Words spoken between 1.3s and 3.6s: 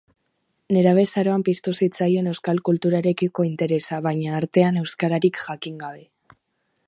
piztu zitzaion euskal kulturarekiko